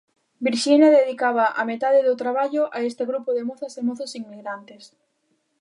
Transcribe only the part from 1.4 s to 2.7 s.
a metade do traballo